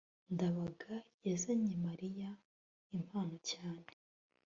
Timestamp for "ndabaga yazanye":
0.33-1.73